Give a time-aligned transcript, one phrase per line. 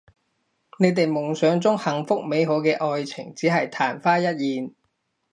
[0.79, 4.73] 你哋夢想中幸福美好嘅愛情只係曇花一現